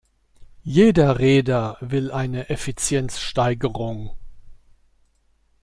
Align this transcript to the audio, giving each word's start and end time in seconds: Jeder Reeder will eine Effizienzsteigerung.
Jeder 0.63 1.19
Reeder 1.19 1.77
will 1.79 2.09
eine 2.11 2.49
Effizienzsteigerung. 2.49 4.15